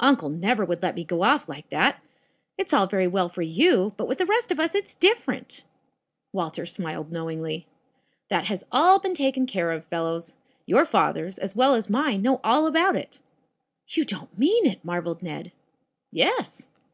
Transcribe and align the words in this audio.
"Uncle 0.00 0.30
never 0.30 0.64
would 0.64 0.82
let 0.82 0.94
me 0.94 1.04
go 1.04 1.22
off 1.22 1.46
like 1.46 1.68
that. 1.68 2.02
It's 2.56 2.72
all 2.72 2.86
very 2.86 3.06
well 3.06 3.28
for 3.28 3.42
you, 3.42 3.92
but 3.98 4.08
with 4.08 4.16
the 4.16 4.24
rest 4.24 4.50
of 4.50 4.58
us 4.58 4.74
it's 4.74 4.94
different." 4.94 5.64
Walter 6.32 6.64
smiled 6.64 7.12
knowingly. 7.12 7.66
"That 8.30 8.46
has 8.46 8.64
all 8.72 8.98
been 8.98 9.12
taken 9.14 9.44
care 9.44 9.70
of, 9.72 9.84
fellows. 9.84 10.32
Tour 10.66 10.86
fathers, 10.86 11.36
as 11.36 11.54
well 11.54 11.74
as 11.74 11.90
mine, 11.90 12.22
know 12.22 12.40
all 12.42 12.66
about 12.66 12.96
it." 12.96 13.20
"You 13.88 14.06
don't 14.06 14.38
mean 14.38 14.64
it?" 14.64 14.82
marveled 14.82 15.22
Ned. 15.22 15.52
"Yes." 16.10 16.66